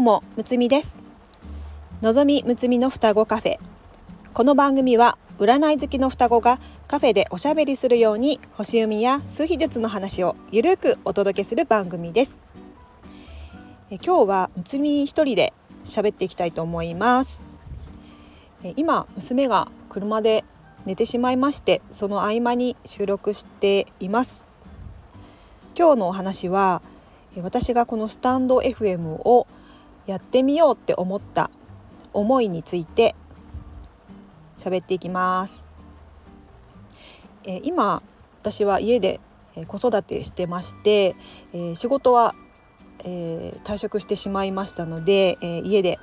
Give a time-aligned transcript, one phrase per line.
[0.00, 0.96] うもむつみです。
[2.00, 3.58] のぞみむつみの双子カフェ。
[4.32, 12.42] この番組は占い好きの双子がカフェでおしゃべりするように星読みや数秘術の話をゆるくお届けする番組です。
[13.90, 15.52] え今日はむつみ一人で
[15.84, 17.42] 喋っていきたいと思います。
[18.64, 20.44] え今娘が車で
[20.86, 24.48] 寝てしまいましてその合間に収録しています。
[25.76, 26.80] 今日のお話は
[27.42, 29.46] 私がこのスタンド FM を
[30.10, 31.52] やってみようって思った
[32.12, 33.14] 思いについて
[34.56, 35.64] 喋っていきます。
[37.44, 38.02] え今
[38.40, 39.20] 私は家で
[39.68, 41.14] 子育てしてまして、
[41.52, 42.34] え仕事は、
[43.04, 45.98] え退職してしまいましたので、え家で、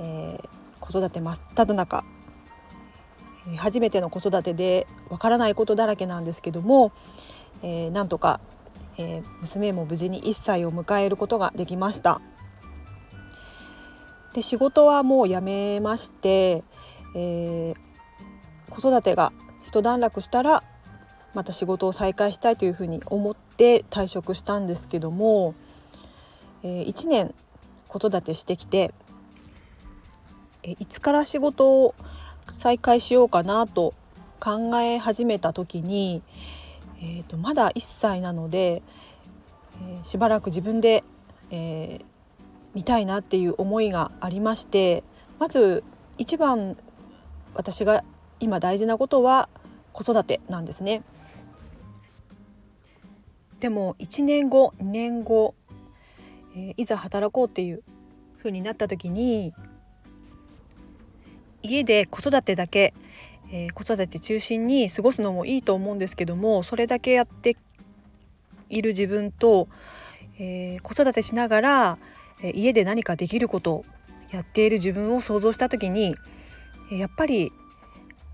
[0.00, 0.38] え
[0.80, 2.04] 子育て真っ只中
[3.56, 6.92] 初めての子育てでわからないことだらけなんですけども、
[7.62, 8.40] えー、なんとか
[8.96, 12.20] えー、娘も無事に1歳を迎えることができました
[14.34, 16.64] で仕事はもう辞めまして、
[17.14, 17.74] えー、
[18.68, 19.32] 子育てが
[19.64, 20.64] 一段落したら
[21.34, 25.54] また仕事を再開したいというふうに思って退職したんですけども、
[26.64, 27.34] えー、1年
[27.88, 28.92] 子育てしてきて、
[30.64, 31.94] え、いつから仕事を
[32.58, 33.94] 再開しようかなと
[34.40, 36.22] 考え始めた時に、
[37.00, 38.82] えーと、まだ1歳なので、
[39.80, 41.04] えー、しばらく自分で、
[41.50, 42.04] えー、
[42.74, 45.04] 見たいなっていう思いがありまして
[45.38, 45.84] まず
[46.18, 46.76] 一番
[47.54, 48.04] 私が
[48.40, 49.48] 今大事なことは
[49.92, 51.02] 子育てなんですね。
[53.60, 55.54] でも1年後2年後、
[56.54, 57.82] えー、いざ働こうっていう
[58.38, 59.54] 風になった時に
[61.62, 62.92] 家で子育てだけ
[63.50, 67.56] えー、子育て中心に過ごすのもいいと思うんですけどもそれだけやって
[68.68, 69.68] いる自分と、
[70.38, 71.98] えー、子育てしながら、
[72.42, 73.84] 家で何かできることを
[74.30, 76.14] やっている自分を想像した時に、
[76.90, 77.52] やっぱり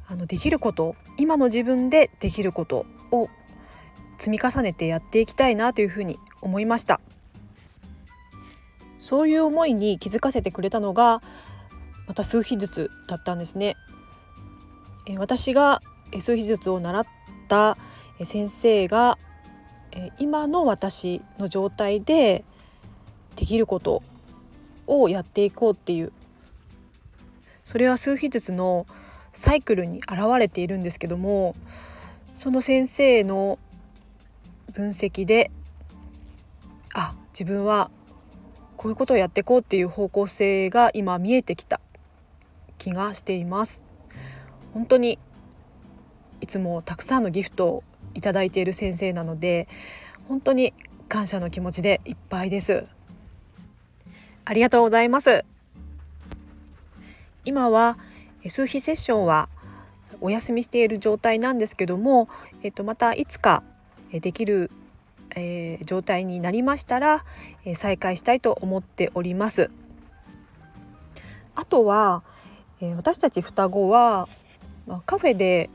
[0.09, 3.28] あのできること今の自分でできることを
[4.19, 7.00] 積み重ねてやっていきたいなというふうに思いました。
[8.99, 11.22] そういう思いに気づかせてくれたのが
[12.06, 13.77] また数秘術だったんですね。
[15.17, 15.81] 私が
[16.21, 17.06] 数秘術を習っ
[17.49, 17.78] た
[18.25, 19.17] 先生が
[20.19, 22.44] 今の私の状態で
[23.41, 24.03] できること
[24.87, 26.12] をやっていこうっていう
[27.65, 28.87] それは数秘術の
[29.33, 31.56] サイクルに現れているんですけども
[32.37, 33.59] その先生の
[34.73, 35.50] 分析で
[36.95, 37.91] あ自分は
[38.77, 41.81] こういうことをやっていこうっていう方向性が今見えてきた。
[42.81, 43.84] 気がしています。
[44.73, 45.19] 本当に
[46.41, 47.84] いつもたくさんのギフトを
[48.15, 49.69] いただいている先生なので
[50.27, 50.73] 本当に
[51.09, 52.87] 感謝の気持ちでいっぱいです。
[54.50, 55.44] ありがとうございます
[57.44, 57.97] 今は
[58.49, 59.49] 数秘セッションは
[60.21, 62.28] お休みしている状態なんですけども、
[62.65, 63.62] えっと、またいつか
[64.11, 64.72] できる、
[65.37, 67.25] えー、状態になりましたら、
[67.65, 69.71] え、再開したいと思っております
[71.55, 72.25] あとは、
[72.81, 74.28] え、私たち双子は
[74.88, 75.71] ま、カフェで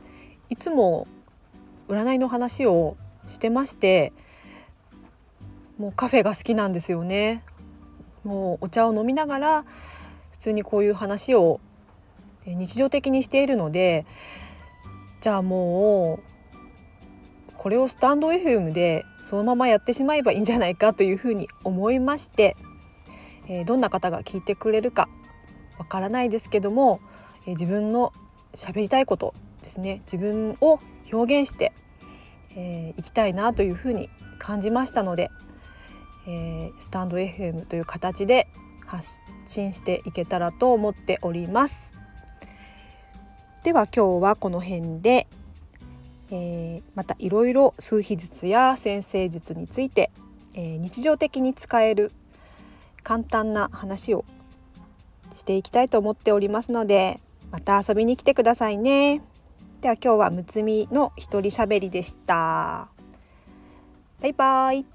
[0.50, 1.08] いつも
[1.88, 2.98] 占いの話を
[3.30, 4.12] してまして
[5.78, 7.42] もうカフェが好きなんですよね。
[8.26, 9.66] もうお茶を飲みながら
[10.32, 11.62] 普通にこういう話を
[12.46, 14.06] 日常的にしているので
[15.22, 22.56] じゃあもうこれをスタンド FM でそのままやってしまえばいいんじゃないかというふうに思いまして、
[23.48, 25.10] え、どんな方が聞いてくれるか
[25.80, 27.00] わからないですけども、
[27.48, 28.14] え、自分の
[28.54, 30.80] 喋りたいことですね自分を
[31.12, 31.74] 表現して
[32.52, 35.32] い、えー、きたいなというふうに感じましたので、
[36.28, 38.48] えー、スタンド FM という形で
[38.86, 41.94] 発信していけたらと思っております。
[43.64, 45.28] では今日はこの辺で、
[46.30, 50.12] えー、またいろいろ数秘術や先生術について、
[50.54, 52.12] えー、日常的に使える
[53.04, 54.24] 簡単な話を
[55.36, 57.20] していきたいと思っておりますので
[57.52, 59.22] また遊びに来てくださいね。
[59.82, 62.88] では今日はむつみの一人喋りでした。
[64.22, 64.95] バイバイ。